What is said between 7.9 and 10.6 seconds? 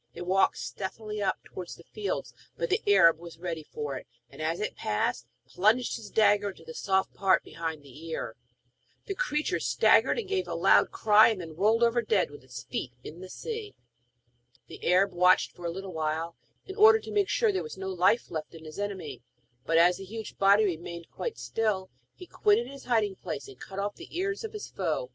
ear. The creature staggered and gave a